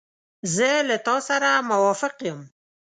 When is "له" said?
0.87-0.97